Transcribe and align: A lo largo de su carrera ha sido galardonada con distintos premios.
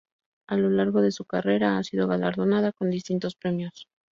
A 0.47 0.57
lo 0.57 0.71
largo 0.71 1.03
de 1.03 1.11
su 1.11 1.25
carrera 1.25 1.77
ha 1.77 1.83
sido 1.83 2.07
galardonada 2.07 2.71
con 2.71 2.89
distintos 2.89 3.35
premios. 3.35 3.87